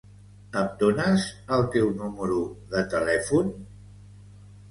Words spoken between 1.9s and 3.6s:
número de telèfon?